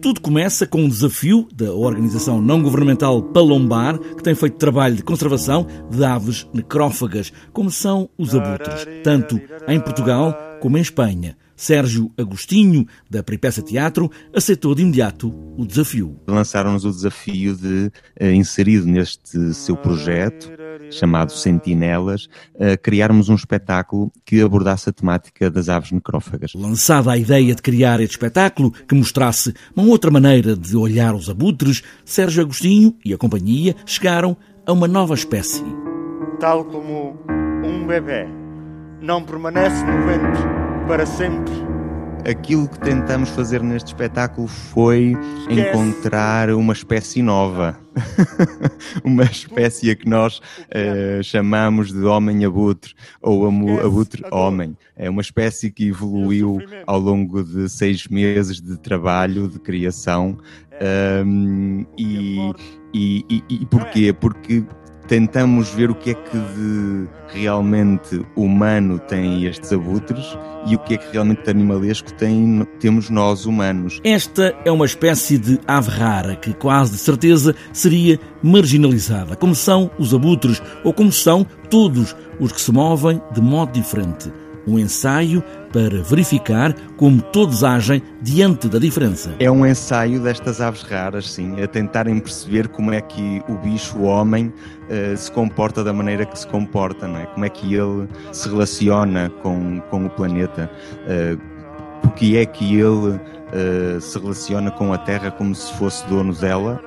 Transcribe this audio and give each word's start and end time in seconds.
Tudo 0.00 0.20
começa 0.20 0.64
com 0.64 0.82
um 0.82 0.88
desafio 0.88 1.48
da 1.52 1.72
organização 1.72 2.40
não-governamental 2.40 3.20
Palombar, 3.20 3.98
que 3.98 4.22
tem 4.22 4.34
feito 4.34 4.58
trabalho 4.58 4.94
de 4.94 5.02
conservação 5.02 5.66
de 5.90 6.04
aves 6.04 6.46
necrófagas, 6.54 7.32
como 7.52 7.68
são 7.68 8.08
os 8.16 8.32
abutres, 8.32 8.86
tanto 9.02 9.40
em 9.66 9.80
Portugal 9.80 10.38
como 10.60 10.78
em 10.78 10.80
Espanha. 10.80 11.36
Sérgio 11.56 12.12
Agostinho, 12.16 12.86
da 13.10 13.20
Peripécia 13.20 13.60
Teatro, 13.60 14.08
aceitou 14.32 14.76
de 14.76 14.82
imediato 14.82 15.34
o 15.56 15.66
desafio. 15.66 16.16
Lançaram-nos 16.28 16.84
o 16.84 16.92
desafio 16.92 17.56
de, 17.56 17.90
eh, 18.20 18.32
inserido 18.32 18.86
neste 18.86 19.52
seu 19.52 19.76
projeto, 19.76 20.48
chamado 20.90 21.32
Sentinelas, 21.32 22.28
criarmos 22.82 23.28
um 23.28 23.34
espetáculo 23.34 24.12
que 24.24 24.40
abordasse 24.40 24.90
a 24.90 24.92
temática 24.92 25.50
das 25.50 25.68
aves 25.68 25.92
necrófagas. 25.92 26.52
Lançada 26.54 27.12
a 27.12 27.16
ideia 27.16 27.54
de 27.54 27.62
criar 27.62 28.00
este 28.00 28.12
espetáculo 28.12 28.70
que 28.70 28.94
mostrasse 28.94 29.54
uma 29.74 29.86
outra 29.86 30.10
maneira 30.10 30.56
de 30.56 30.76
olhar 30.76 31.14
os 31.14 31.28
abutres, 31.28 31.82
Sérgio 32.04 32.42
Agostinho 32.42 32.94
e 33.04 33.12
a 33.14 33.18
companhia 33.18 33.74
chegaram 33.86 34.36
a 34.66 34.72
uma 34.72 34.88
nova 34.88 35.14
espécie. 35.14 35.64
Tal 36.40 36.64
como 36.64 37.16
um 37.64 37.86
bebê 37.86 38.26
não 39.00 39.22
permanece 39.24 39.84
no 39.84 40.06
ventre 40.06 40.42
para 40.86 41.06
sempre 41.06 41.52
aquilo 42.28 42.68
que 42.68 42.78
tentamos 42.80 43.28
fazer 43.30 43.62
neste 43.62 43.88
espetáculo 43.88 44.48
foi 44.48 45.16
Esquece. 45.40 45.60
encontrar 45.60 46.50
uma 46.50 46.72
espécie 46.72 47.22
nova. 47.22 47.78
uma 49.04 49.24
espécie 49.24 49.94
que 49.96 50.08
nós 50.08 50.38
uh, 50.38 51.22
chamamos 51.22 51.92
de 51.92 52.04
homem-abutre 52.04 52.94
ou 53.20 53.46
abutre-homem. 53.80 54.76
É 54.96 55.10
uma 55.10 55.22
espécie 55.22 55.70
que 55.70 55.88
evoluiu 55.88 56.58
ao 56.86 56.98
longo 56.98 57.42
de 57.42 57.68
seis 57.68 58.06
meses 58.08 58.60
de 58.60 58.78
trabalho, 58.78 59.48
de 59.48 59.58
criação. 59.58 60.38
Um, 61.24 61.84
e, 61.96 62.52
e, 62.94 63.24
e, 63.28 63.42
e 63.50 63.66
porquê? 63.66 64.12
Porque 64.12 64.64
tentamos 65.08 65.70
ver 65.70 65.90
o 65.90 65.94
que 65.94 66.10
é 66.10 66.14
que 66.14 66.38
de 66.38 67.08
realmente 67.28 68.24
humano 68.36 68.98
tem 68.98 69.46
estes 69.46 69.72
abutres 69.72 70.36
e 70.66 70.76
o 70.76 70.78
que 70.78 70.94
é 70.94 70.96
que 70.98 71.10
realmente 71.10 71.42
de 71.42 71.50
animalesco 71.50 72.12
tem, 72.12 72.66
temos 72.78 73.08
nós 73.08 73.46
humanos. 73.46 74.00
Esta 74.04 74.54
é 74.64 74.70
uma 74.70 74.84
espécie 74.84 75.38
de 75.38 75.58
ave 75.66 75.90
rara 75.90 76.36
que 76.36 76.52
quase 76.52 76.92
de 76.92 76.98
certeza 76.98 77.54
seria 77.72 78.20
marginalizada, 78.42 79.34
como 79.34 79.54
são 79.54 79.90
os 79.98 80.14
abutres 80.14 80.62
ou 80.84 80.92
como 80.92 81.10
são 81.10 81.44
todos 81.70 82.14
os 82.38 82.52
que 82.52 82.60
se 82.60 82.70
movem 82.70 83.20
de 83.32 83.40
modo 83.40 83.72
diferente 83.72 84.30
um 84.68 84.78
ensaio 84.78 85.42
para 85.72 86.02
verificar 86.02 86.74
como 86.96 87.20
todos 87.20 87.62
agem 87.64 88.02
diante 88.20 88.68
da 88.68 88.78
diferença. 88.78 89.34
É 89.38 89.50
um 89.50 89.66
ensaio 89.66 90.20
destas 90.20 90.60
aves 90.60 90.82
raras, 90.82 91.30
sim, 91.30 91.60
a 91.62 91.66
tentarem 91.66 92.18
perceber 92.18 92.68
como 92.68 92.92
é 92.92 93.00
que 93.00 93.42
o 93.48 93.54
bicho, 93.54 93.98
o 93.98 94.04
homem, 94.04 94.46
uh, 94.46 95.16
se 95.16 95.30
comporta 95.30 95.82
da 95.82 95.92
maneira 95.92 96.24
que 96.24 96.38
se 96.38 96.46
comporta, 96.46 97.06
não 97.06 97.18
é? 97.18 97.26
Como 97.26 97.44
é 97.44 97.48
que 97.48 97.74
ele 97.74 98.08
se 98.32 98.48
relaciona 98.48 99.30
com, 99.42 99.80
com 99.90 100.06
o 100.06 100.10
planeta, 100.10 100.70
porque 102.02 102.36
é 102.36 102.46
que 102.46 102.78
ele 102.78 103.16
uh, 103.16 104.00
se 104.00 104.18
relaciona 104.18 104.70
com 104.70 104.92
a 104.92 104.98
Terra 104.98 105.30
como 105.30 105.54
se 105.54 105.72
fosse 105.74 106.06
dono 106.06 106.34
dela, 106.34 106.82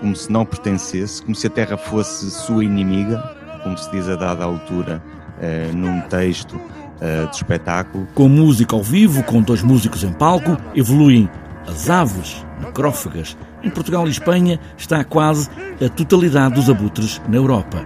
como 0.00 0.16
se 0.16 0.32
não 0.32 0.46
pertencesse, 0.46 1.22
como 1.22 1.34
se 1.34 1.46
a 1.46 1.50
Terra 1.50 1.76
fosse 1.76 2.30
sua 2.30 2.64
inimiga, 2.64 3.22
como 3.64 3.76
se 3.76 3.90
diz 3.90 4.08
a 4.08 4.14
dada 4.14 4.44
altura 4.44 5.02
uh, 5.38 5.76
num 5.76 6.00
texto 6.02 6.54
uh, 6.54 7.28
de 7.30 7.36
espetáculo. 7.36 8.06
Com 8.14 8.28
música 8.28 8.76
ao 8.76 8.82
vivo, 8.82 9.24
com 9.24 9.42
dois 9.42 9.62
músicos 9.62 10.04
em 10.04 10.12
palco, 10.12 10.56
evoluem 10.74 11.28
as 11.66 11.90
aves 11.90 12.46
necrófagas. 12.60 13.36
Em 13.62 13.70
Portugal 13.70 14.06
e 14.06 14.10
Espanha 14.10 14.60
está 14.76 15.02
quase 15.02 15.50
a 15.84 15.88
totalidade 15.88 16.54
dos 16.54 16.70
abutres 16.70 17.20
na 17.28 17.36
Europa. 17.36 17.84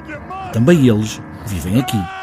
Também 0.52 0.88
eles 0.88 1.22
vivem 1.46 1.80
aqui. 1.80 2.17